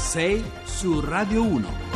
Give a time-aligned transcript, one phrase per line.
[0.00, 1.89] 6 su Radio 1.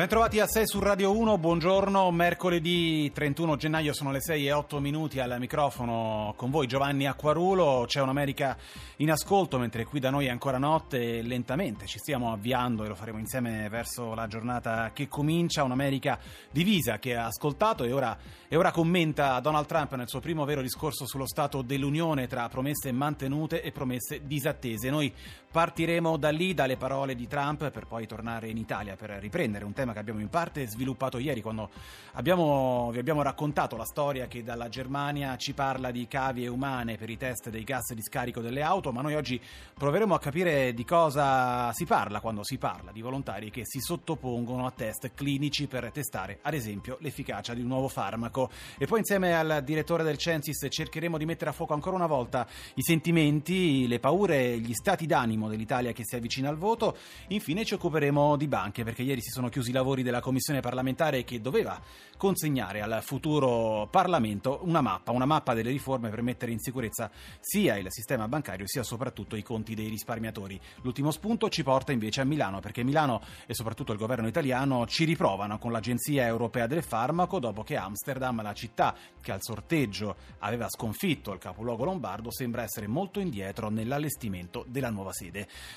[0.00, 4.80] Bentrovati a 6 su Radio 1, buongiorno, mercoledì 31 gennaio sono le 6 e 8
[4.80, 8.56] minuti al microfono con voi Giovanni Acquarulo, c'è un'America
[8.96, 12.88] in ascolto mentre qui da noi è ancora notte e lentamente ci stiamo avviando e
[12.88, 16.18] lo faremo insieme verso la giornata che comincia, un'America
[16.50, 18.16] divisa che ha ascoltato e ora,
[18.48, 22.90] e ora commenta Donald Trump nel suo primo vero discorso sullo Stato dell'Unione tra promesse
[22.90, 24.88] mantenute e promesse disattese.
[24.88, 25.12] Noi
[25.50, 29.72] partiremo da lì, dalle parole di Trump per poi tornare in Italia per riprendere un
[29.72, 31.70] tema che abbiamo in parte sviluppato ieri quando
[32.12, 37.10] abbiamo, vi abbiamo raccontato la storia che dalla Germania ci parla di cavie umane per
[37.10, 39.40] i test dei gas di scarico delle auto, ma noi oggi
[39.74, 44.66] proveremo a capire di cosa si parla quando si parla di volontari che si sottopongono
[44.66, 48.50] a test clinici per testare ad esempio l'efficacia di un nuovo farmaco.
[48.78, 52.46] E poi insieme al direttore del Censis cercheremo di mettere a fuoco ancora una volta
[52.74, 56.96] i sentimenti, le paure, gli stati d'animo dell'Italia che si avvicina al voto.
[57.28, 61.24] Infine ci occuperemo di banche perché ieri si sono chiusi i lavori della commissione parlamentare
[61.24, 61.80] che doveva
[62.16, 67.10] consegnare al futuro Parlamento una mappa, una mappa delle riforme per mettere in sicurezza
[67.40, 70.60] sia il sistema bancario sia soprattutto i conti dei risparmiatori.
[70.82, 75.04] L'ultimo spunto ci porta invece a Milano perché Milano e soprattutto il governo italiano ci
[75.04, 80.68] riprovano con l'Agenzia Europea del Farmaco dopo che Amsterdam, la città che al sorteggio aveva
[80.68, 85.29] sconfitto il capoluogo lombardo, sembra essere molto indietro nell'allestimento della nuova sede.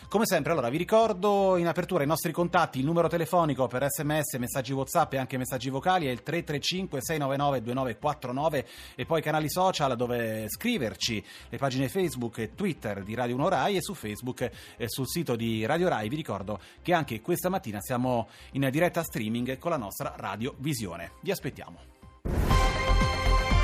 [0.08, 4.36] Come sempre allora vi ricordo in apertura i nostri contatti, il numero telefonico per sms,
[4.36, 9.96] messaggi whatsapp e anche messaggi vocali è il 335 699 2949 e poi canali social
[9.96, 14.88] dove scriverci, le pagine Facebook e Twitter di Radio 1 Rai e su Facebook e
[14.88, 16.10] sul sito di Radio Rai.
[16.10, 21.12] Vi ricordo che anche questa mattina siamo in diretta streaming con la nostra Radio Visione.
[21.22, 21.80] Vi aspettiamo.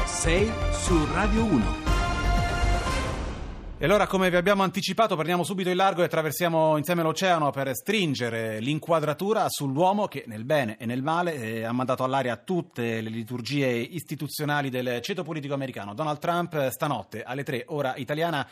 [0.06, 1.99] 6 su Radio 1.
[3.82, 7.74] E allora, come vi abbiamo anticipato, prendiamo subito il largo e attraversiamo insieme l'oceano per
[7.74, 13.10] stringere l'inquadratura sull'uomo che, nel bene e nel male, eh, ha mandato all'aria tutte le
[13.10, 15.94] liturgie istituzionali del ceto politico americano.
[15.94, 18.46] Donald Trump, stanotte alle 3 ora italiana,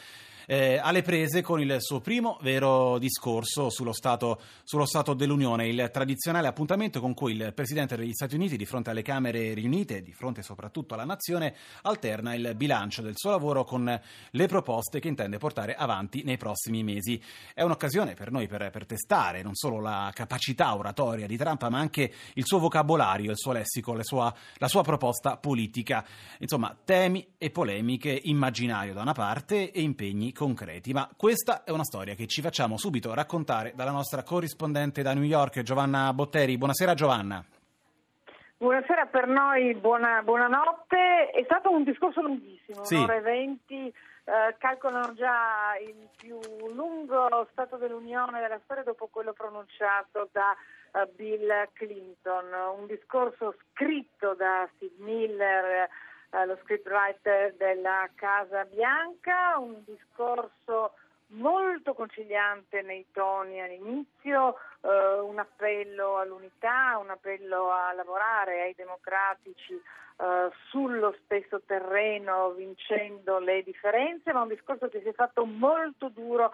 [0.50, 5.90] eh, alle prese con il suo primo vero discorso sullo stato, sullo stato, dell'Unione, il
[5.92, 10.14] tradizionale appuntamento con cui il Presidente degli Stati Uniti, di fronte alle Camere riunite, di
[10.14, 15.38] fronte soprattutto alla Nazione, alterna il bilancio del suo lavoro con le proposte che intende
[15.38, 17.22] portare avanti nei prossimi mesi.
[17.54, 21.78] È un'occasione per noi per, per testare non solo la capacità oratoria di Trump, ma
[21.78, 26.06] anche il suo vocabolario, il suo lessico, la sua, la sua proposta politica.
[26.40, 30.94] Insomma, temi e polemiche, immaginario da una parte e impegni concreti.
[30.94, 35.24] Ma questa è una storia che ci facciamo subito raccontare dalla nostra corrispondente da New
[35.24, 36.58] York, Giovanna Botteri.
[36.58, 37.44] Buonasera Giovanna.
[38.60, 41.32] Buonasera per noi, buona, buonanotte.
[41.32, 42.96] È stato un discorso lunghissimo, sì.
[42.96, 43.88] un'ora e venti.
[43.88, 46.40] Eh, calcolano già il più
[46.74, 50.56] lungo Stato dell'Unione della storia dopo quello pronunciato da
[50.92, 52.46] uh, Bill Clinton.
[52.78, 55.88] Un discorso scritto da Steve Miller
[56.32, 60.94] eh, lo scriptwriter della Casa Bianca, un discorso
[61.30, 69.74] molto conciliante nei toni all'inizio, eh, un appello all'unità, un appello a lavorare ai democratici
[69.74, 76.10] eh, sullo stesso terreno vincendo le differenze, ma un discorso che si è fatto molto
[76.10, 76.54] duro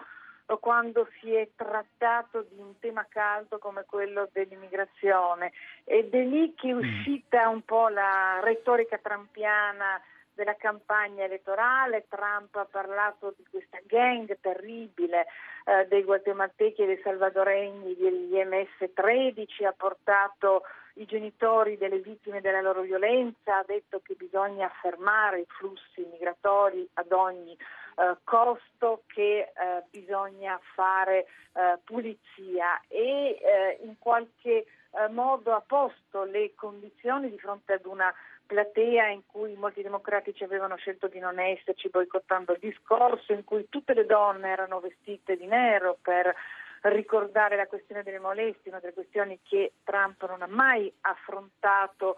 [0.60, 5.52] quando si è trattato di un tema caldo come quello dell'immigrazione
[5.84, 6.78] ed è lì che è mm.
[6.78, 10.00] uscita un po' la retorica trampiana
[10.34, 15.26] della campagna elettorale, Trump ha parlato di questa gang terribile
[15.64, 20.62] eh, dei guatemaltechi e dei salvadoregni degli MS-13, ha portato
[20.94, 26.88] i genitori delle vittime della loro violenza, ha detto che bisogna fermare i flussi migratori
[26.94, 27.56] ad ogni
[27.96, 35.62] eh, costo, che eh, bisogna fare eh, pulizia e eh, in qualche eh, modo ha
[35.66, 38.12] posto le condizioni di fronte ad una
[38.46, 43.68] platea in cui molti democratici avevano scelto di non esserci boicottando il discorso, in cui
[43.68, 46.34] tutte le donne erano vestite di nero per
[46.82, 52.16] ricordare la questione delle molestie, una delle questioni che Trump non ha mai affrontato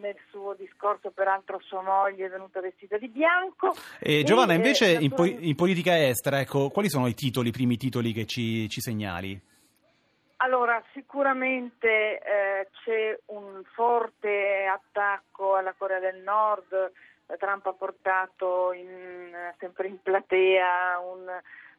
[0.00, 3.74] nel suo discorso, peraltro sua moglie è venuta vestita di bianco.
[3.98, 7.48] E, Giovanna, e, invece eh, in, po- in, politica estera, ecco, quali sono i titoli,
[7.48, 9.40] i primi titoli che ci, ci segnali?
[10.36, 16.92] Allora, sicuramente eh, c'è un forte attacco alla Corea del Nord,
[17.38, 21.26] Trump ha portato in, sempre in platea un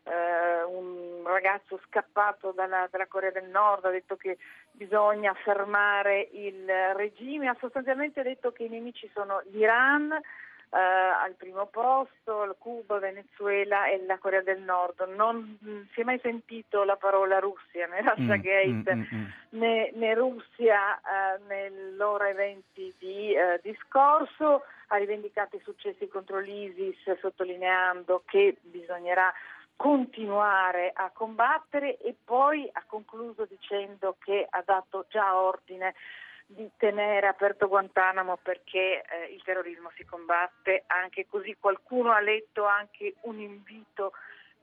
[0.05, 4.37] eh, un ragazzo scappato dalla, dalla, Corea del Nord, ha detto che
[4.71, 11.67] bisogna fermare il regime, ha sostanzialmente detto che i nemici sono l'Iran, eh, al primo
[11.67, 14.99] posto, Cuba, Venezuela e la Corea del Nord.
[15.15, 19.59] Non mh, si è mai sentito la parola Russia né Russiagate mm, mm, mm, mm,
[19.59, 24.63] né, né, Russia eh, nei loro eventi di eh, discorso.
[24.87, 29.33] Ha rivendicato i successi contro l'ISIS sottolineando che bisognerà
[29.75, 35.93] continuare a combattere e poi ha concluso dicendo che ha dato già ordine
[36.47, 41.55] di tenere aperto Guantanamo perché eh, il terrorismo si combatte anche così.
[41.59, 44.13] Qualcuno ha letto anche un invito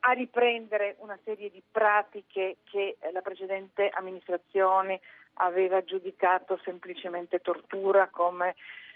[0.05, 5.01] a riprendere una serie di pratiche che eh, la precedente amministrazione
[5.35, 8.55] aveva giudicato semplicemente tortura come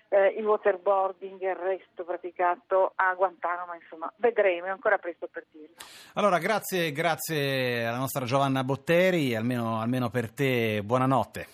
[0.08, 5.47] eh, il waterboarding e il resto praticato a Guantanamo, insomma, vedremo, è ancora presto per
[5.50, 5.75] dirlo.
[6.14, 11.47] Allora, grazie, grazie alla nostra Giovanna Botteri, almeno, almeno per te, buonanotte.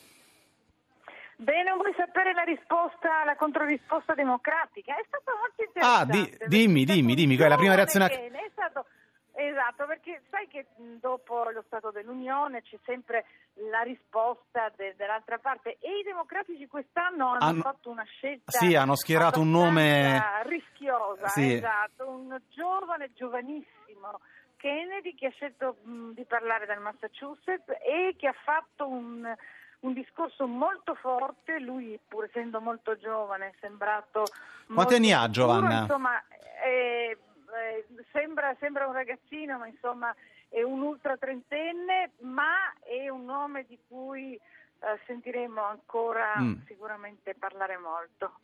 [1.36, 4.94] Bene, non vuoi sapere la risposta, la controrisposta democratica?
[4.94, 6.16] È stato molto interessante.
[6.16, 8.06] Ah, di, dimmi, dimmi, dimmi, qual è la prima reazione?
[8.06, 8.86] Bene, è stato,
[9.34, 13.24] esatto, perché sai che dopo lo Stato dell'Unione c'è sempre
[13.70, 18.74] la risposta de, dell'altra parte e i democratici quest'anno hanno, hanno fatto una scelta Sì,
[18.74, 21.54] hanno schierato un nome rischiosa, sì.
[21.54, 24.20] esatto, un giovane, giovanissimo
[24.56, 29.34] Kennedy che ha scelto mh, di parlare dal Massachusetts e che ha fatto un
[29.82, 34.24] un discorso molto forte, lui pur essendo molto giovane è sembrato...
[34.72, 35.68] Quanti anni ha Giovanna?
[35.68, 36.22] Puro, insomma,
[36.64, 37.18] eh,
[37.52, 40.14] eh, sembra, sembra, un ragazzino, ma insomma
[40.48, 46.54] è un ultra trentenne, ma è un nome di cui eh, sentiremo ancora mm.
[46.66, 48.38] sicuramente parlare molto.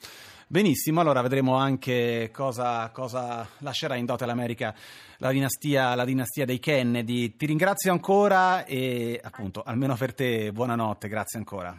[0.47, 4.75] Benissimo, allora vedremo anche cosa, cosa lascerà in dote l'America
[5.19, 7.37] la dinastia, la dinastia, dei Kennedy.
[7.37, 11.77] Ti ringrazio ancora e appunto, almeno per te, buonanotte, grazie ancora.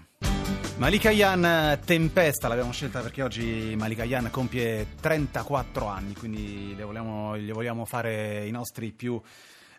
[0.80, 7.36] Malika Yan Tempesta l'abbiamo scelta perché oggi Malika Yan compie 34 anni, quindi le vogliamo,
[7.36, 9.22] le vogliamo fare i nostri più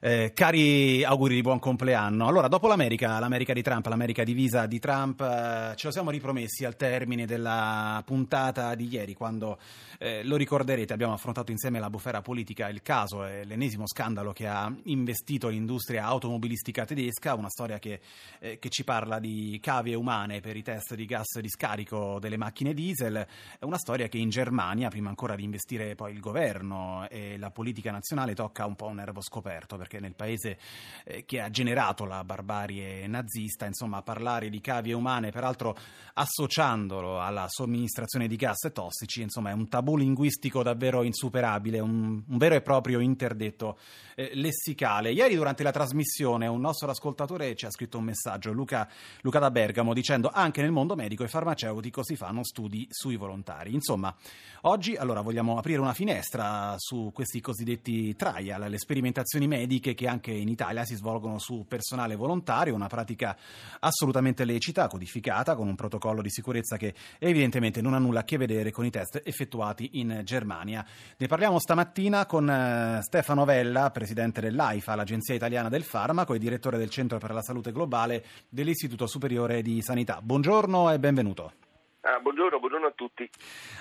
[0.03, 2.27] eh, cari auguri di buon compleanno.
[2.27, 6.65] Allora, dopo l'America, l'America di Trump, l'America divisa di Trump, eh, ce lo siamo ripromessi
[6.65, 9.59] al termine della puntata di ieri, quando
[9.99, 14.47] eh, lo ricorderete, abbiamo affrontato insieme la bufera politica, il caso e l'ennesimo scandalo che
[14.47, 18.01] ha investito l'industria automobilistica tedesca, una storia che,
[18.39, 22.39] eh, che ci parla di cavie umane per i test di gas di scarico delle
[22.39, 23.27] macchine diesel,
[23.59, 27.51] è una storia che in Germania, prima ancora di investire poi il governo e la
[27.51, 30.57] politica nazionale, tocca un po' un nervo scoperto perché nel paese
[31.05, 35.77] eh, che ha generato la barbarie nazista, insomma, parlare di cavie umane, peraltro
[36.15, 42.39] associandolo alla somministrazione di gas tossici, insomma, è un tabù linguistico davvero insuperabile, un, un
[42.39, 43.79] vero e proprio interdetto
[44.15, 45.11] eh, lessicale.
[45.11, 48.89] Ieri durante la trasmissione un nostro ascoltatore ci ha scritto un messaggio, Luca,
[49.23, 53.75] Luca da Bergamo, dicendo anche nel mondo medico e farmaceutico si fanno studi sui volontari.
[53.75, 54.15] Insomma,
[54.63, 60.07] oggi allora vogliamo aprire una finestra su questi cosiddetti trial, le sperimentazioni mediche mediche che
[60.07, 63.37] anche in Italia si svolgono su personale volontario, una pratica
[63.81, 68.37] assolutamente lecita, codificata, con un protocollo di sicurezza che evidentemente non ha nulla a che
[68.37, 70.85] vedere con i test effettuati in Germania.
[71.17, 76.79] Ne parliamo stamattina con eh, Stefano Vella, presidente dell'AIFA, l'Agenzia Italiana del Farmaco e direttore
[76.79, 80.21] del Centro per la Salute Globale dell'Istituto Superiore di Sanità.
[80.23, 81.70] Buongiorno e benvenuto.
[82.03, 83.29] Ah, buongiorno, buongiorno, a tutti.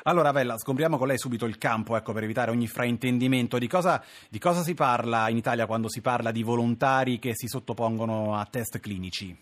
[0.04, 3.58] Allora, Bella, scopriamo con lei subito il campo, ecco, per evitare ogni fraintendimento.
[3.58, 7.48] Di cosa, di cosa, si parla in Italia quando si parla di volontari che si
[7.48, 9.34] sottopongono a test clinici?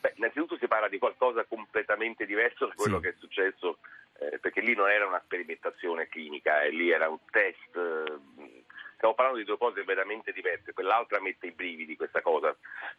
[0.00, 3.02] Beh, innanzitutto si parla di qualcosa completamente diverso da quello sì.
[3.02, 3.78] che è successo,
[4.18, 7.76] eh, perché lì non era una sperimentazione clinica, eh, lì era un test.
[7.76, 8.63] Eh,
[8.96, 10.72] stiamo parlando di due cose veramente diverse.
[10.72, 12.54] Quell'altra mette i brividi, questa cosa,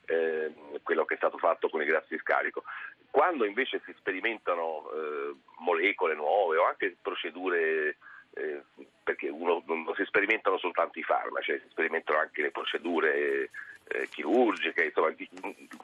[0.06, 0.52] eh,
[0.84, 2.64] quello che è stato fatto con i grassi di scarico.
[3.10, 7.98] Quando invece si sperimentano eh, molecole nuove o anche procedure,
[8.34, 8.62] eh,
[9.04, 13.50] perché uno, non si sperimentano soltanto i farmaci, si sperimentano anche le procedure
[13.88, 15.30] eh, chirurgiche, insomma, i,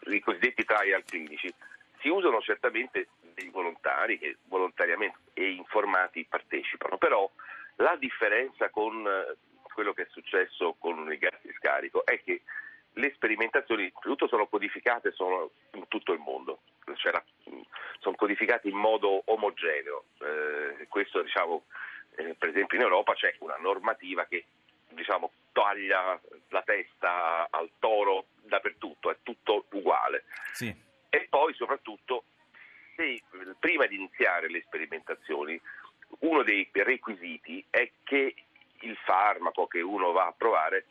[0.06, 1.54] i cosiddetti trial clinici,
[2.00, 7.30] si usano certamente dei volontari che volontariamente e informati partecipano, però
[7.76, 9.36] la differenza con eh,
[9.74, 12.42] quello che è successo con i gas di scarico è che
[12.94, 16.62] le sperimentazioni innanzitutto sono codificate sono in tutto il mondo,
[16.96, 17.14] cioè,
[18.00, 20.06] sono codificate in modo omogeneo.
[20.20, 21.66] Eh, questo diciamo,
[22.16, 24.46] eh, per esempio in Europa c'è una normativa che
[24.90, 30.26] diciamo, taglia la testa al toro dappertutto, è tutto uguale.
[30.54, 30.76] Sì.
[31.10, 32.26] E poi soprattutto
[32.96, 33.22] se
[33.60, 35.60] prima di iniziare le sperimentazioni
[36.20, 38.36] uno dei requisiti è che
[38.82, 40.86] il farmaco che uno va a provare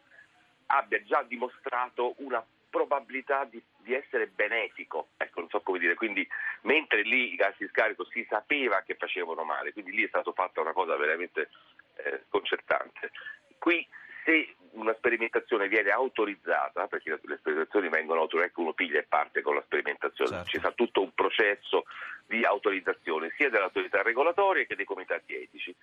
[0.67, 6.27] abbia già dimostrato una probabilità di, di, essere benefico, ecco, non so come dire, quindi
[6.63, 10.31] mentre lì i gas di scarico si sapeva che facevano male, quindi lì è stata
[10.33, 11.51] fatta una cosa veramente
[11.97, 13.11] eh, sconcertante.
[13.59, 13.87] Qui
[14.25, 19.57] se una sperimentazione viene autorizzata, perché le sperimentazioni vengono autorizzate, uno piglia e parte con
[19.57, 20.49] la sperimentazione, certo.
[20.49, 21.85] ci sta tutto un processo
[22.27, 25.75] di autorizzazione sia delle autorità regolatorie che dei comitati etici.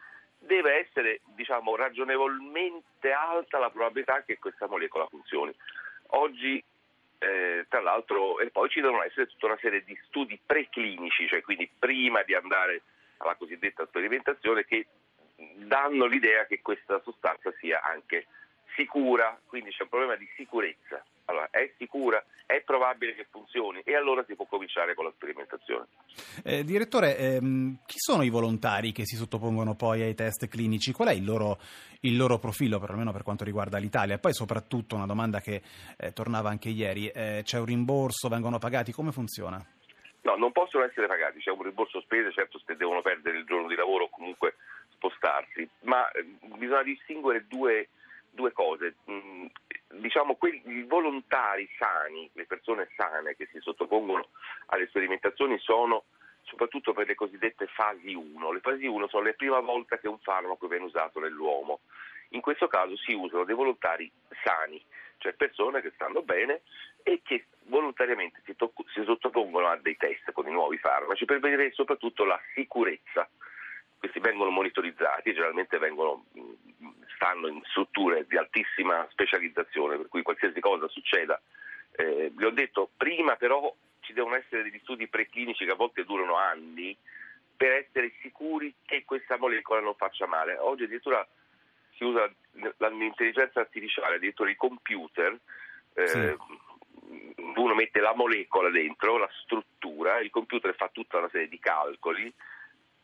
[0.47, 5.53] Deve essere diciamo, ragionevolmente alta la probabilità che questa molecola funzioni.
[6.11, 6.63] Oggi
[7.19, 11.41] eh, tra l'altro, e poi ci devono essere tutta una serie di studi preclinici, cioè
[11.41, 12.81] quindi prima di andare
[13.17, 14.87] alla cosiddetta sperimentazione, che
[15.55, 18.27] danno l'idea che questa sostanza sia anche
[18.75, 21.03] sicura, quindi c'è un problema di sicurezza.
[21.29, 25.87] Allora, è sicura, è probabile che funzioni e allora si può cominciare con la sperimentazione.
[26.43, 30.93] Eh, direttore, ehm, chi sono i volontari che si sottopongono poi ai test clinici?
[30.93, 31.59] Qual è il loro,
[32.01, 34.15] il loro profilo, perlomeno per quanto riguarda l'Italia?
[34.15, 35.61] E poi soprattutto una domanda che
[35.97, 39.61] eh, tornava anche ieri, eh, c'è un rimborso, vengono pagati, come funziona?
[40.21, 43.67] No, non possono essere pagati, c'è un rimborso spese, certo se devono perdere il giorno
[43.67, 44.55] di lavoro o comunque
[44.91, 46.23] spostarsi, ma eh,
[46.57, 47.89] bisogna distinguere due,
[48.37, 48.97] due cose.
[49.09, 49.47] Mm,
[49.95, 54.29] diciamo, quelli, i volontari sani, le persone sane che si sottopongono
[54.67, 56.05] alle sperimentazioni sono
[56.43, 58.51] soprattutto per le cosiddette fasi 1.
[58.51, 61.81] Le fasi 1 sono le prime volte che un farmaco viene usato nell'uomo.
[62.29, 64.09] In questo caso si usano dei volontari
[64.43, 64.81] sani,
[65.17, 66.61] cioè persone che stanno bene
[67.03, 71.39] e che volontariamente si, to- si sottopongono a dei test con i nuovi farmaci per
[71.39, 73.27] vedere soprattutto la sicurezza
[73.97, 76.25] questi vengono monitorizzati, generalmente vengono,
[77.17, 81.39] stanno in strutture di altissima specializzazione, per cui qualsiasi cosa succeda.
[81.91, 86.05] Eh, vi ho detto, prima però ci devono essere degli studi preclinici che a volte
[86.05, 86.95] durano anni
[87.57, 90.57] per essere sicuri che questa molecola non faccia male.
[90.57, 91.27] Oggi addirittura
[91.95, 95.37] si usa l'intelligenza artificiale, addirittura i computer,
[95.93, 96.35] eh, sì.
[97.55, 102.31] uno mette la molecola dentro, la struttura, il computer fa tutta una serie di calcoli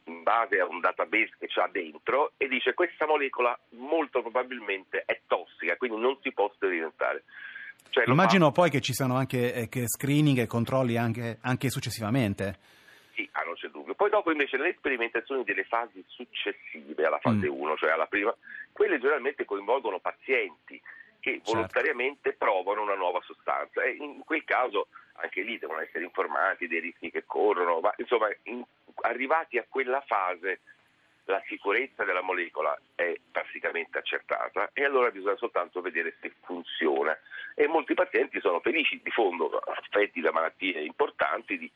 [0.05, 5.21] in base a un database che c'ha dentro e dice questa molecola molto probabilmente è
[5.27, 7.23] tossica, quindi non si può sperimentare.
[7.89, 12.57] Cioè, Immagino poi che ci siano anche eh, screening e controlli anche, anche successivamente.
[13.13, 13.93] Sì, ah, non c'è dubbio.
[13.93, 17.61] Poi dopo invece le sperimentazioni delle fasi successive alla fase mm.
[17.61, 18.35] 1, cioè alla prima,
[18.71, 20.81] quelle generalmente coinvolgono pazienti
[21.19, 21.53] che certo.
[21.53, 26.79] volontariamente provano una nuova sostanza e in quel caso anche lì devono essere informati dei
[26.79, 28.63] rischi che corrono, ma insomma in,
[29.01, 30.61] arrivati a quella fase
[31.25, 37.17] la sicurezza della molecola è praticamente accertata e allora bisogna soltanto vedere se funziona
[37.55, 41.71] e molti pazienti sono felici di fondo, affetti da malattie importanti, di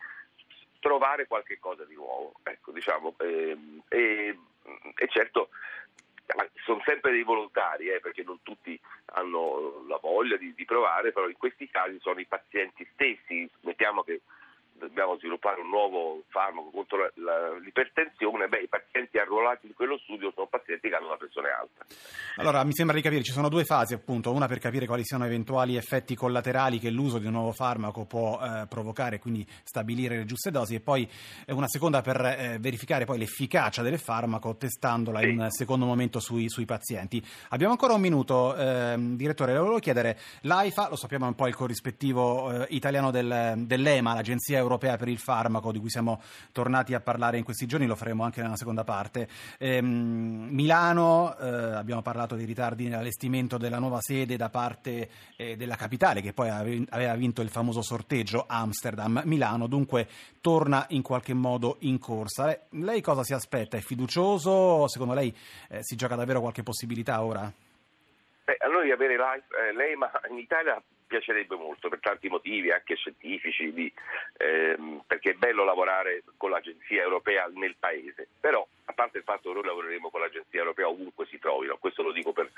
[0.80, 2.34] trovare qualche cosa di nuovo.
[2.44, 3.58] Ecco, diciamo, eh,
[3.90, 4.38] e,
[4.96, 5.50] e, certo
[6.66, 8.78] sono sempre dei volontari, eh, perché non tutti
[9.14, 14.04] hanno la voglia di, di, provare, però in questi casi sono i pazienti stessi, mettiamo
[14.04, 14.22] che
[14.78, 19.98] dobbiamo sviluppare un nuovo farmaco contro la, la, l'ipertensione, beh, i pazienti arruolati in quello
[19.98, 21.86] studio sono pazienti che hanno una pressione alta.
[22.38, 25.26] Allora, mi sembra di capire, ci sono due fasi appunto, una per capire quali siano
[25.26, 30.26] eventuali effetti collaterali che l'uso di un nuovo farmaco può eh, provocare, quindi stabilire le
[30.26, 31.10] giuste dosi, e poi
[31.46, 35.30] eh, una seconda per eh, verificare poi l'efficacia del farmaco testandola sì.
[35.30, 37.24] in un secondo momento sui, sui, pazienti.
[37.50, 41.56] Abbiamo ancora un minuto, ehm, direttore, le volevo chiedere, l'AIFA, lo sappiamo un po' il
[41.56, 46.22] corrispettivo eh, italiano del, dell'EMA, l'Agenzia Europea europea per il farmaco, di cui siamo
[46.52, 49.28] tornati a parlare in questi giorni, lo faremo anche nella seconda parte.
[49.58, 55.76] Ehm, Milano, eh, abbiamo parlato dei ritardi nell'allestimento della nuova sede da parte eh, della
[55.76, 59.22] capitale, che poi aveva vinto il famoso sorteggio Amsterdam.
[59.26, 60.08] Milano dunque
[60.42, 62.58] torna in qualche modo in corsa.
[62.72, 63.78] Lei cosa si aspetta?
[63.78, 64.88] È fiducioso?
[64.88, 65.36] Secondo lei
[65.70, 67.52] eh, si gioca davvero qualche possibilità ora?
[68.44, 72.96] Beh, a noi avere eh, lei, ma in Italia piacerebbe molto per tanti motivi, anche
[72.96, 73.92] scientifici, di,
[74.38, 79.50] ehm, perché è bello lavorare con l'Agenzia Europea nel Paese, però a parte il fatto
[79.50, 82.52] che noi lavoreremo con l'Agenzia Europea ovunque si trovino, questo lo dico per,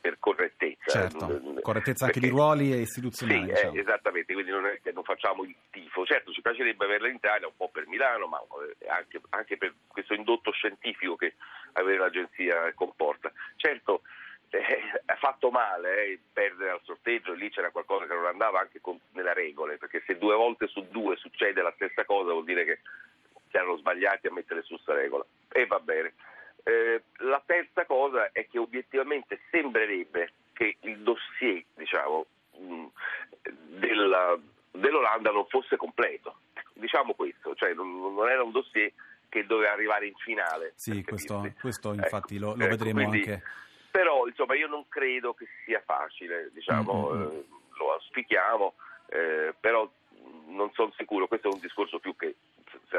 [0.00, 1.08] per correttezza.
[1.08, 3.44] Certo, correttezza anche perché, di ruoli e istituzionali.
[3.44, 3.74] Sì, eh, diciamo.
[3.74, 7.16] eh, esattamente, quindi non, è che non facciamo il tifo, certo ci piacerebbe averla in
[7.16, 8.40] Italia, un po' per Milano, ma
[8.78, 11.34] eh, anche, anche per questo indotto scientifico che
[11.72, 13.32] avere l'Agenzia comporta.
[13.56, 14.02] Certo,
[14.58, 18.80] eh, ha fatto male eh, perdere al sorteggio, lì c'era qualcosa che non andava anche
[18.82, 22.64] con, nelle regole, perché se due volte su due succede la stessa cosa vuol dire
[22.64, 22.80] che
[23.48, 25.24] si erano sbagliati a mettere su questa regola.
[25.50, 26.12] E va bene.
[26.64, 32.26] Eh, la terza cosa è che obiettivamente sembrerebbe che il dossier diciamo,
[32.58, 32.86] mh, mm,
[33.78, 34.38] della,
[34.70, 36.40] dell'Olanda non fosse completo.
[36.74, 38.92] Diciamo questo, cioè non, non era un dossier
[39.30, 40.72] che doveva arrivare in finale.
[40.74, 43.42] Sì, questo, questo, infatti ecco, lo, lo ecco, vedremo quindi, anche
[43.92, 47.22] però insomma io non credo che sia facile, diciamo, mm-hmm.
[47.26, 47.46] eh,
[47.76, 48.74] lo auspichiamo,
[49.08, 49.88] eh, però
[50.46, 52.36] non sono sicuro, questo è un discorso più che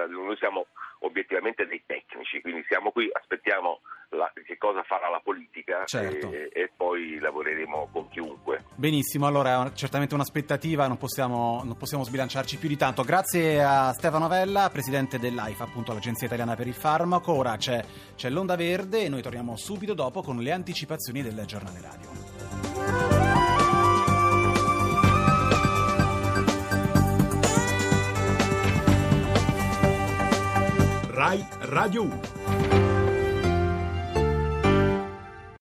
[0.07, 0.67] noi siamo
[0.99, 6.31] obiettivamente dei tecnici, quindi siamo qui, aspettiamo la, che cosa farà la politica Certo.
[6.31, 8.63] e, e poi lavoreremo con chiunque.
[8.75, 13.03] Benissimo, allora è certamente un'aspettativa, non possiamo, non possiamo sbilanciarci più di tanto.
[13.03, 17.33] Grazie a Stefano Vella, presidente dell'AIFA, appunto l'Agenzia Italiana per il Farmaco.
[17.33, 17.83] Ora c'è,
[18.15, 22.22] c'è l'Onda Verde e noi torniamo subito dopo con le anticipazioni del giornale radio.
[31.23, 32.92] Rai Radio 1.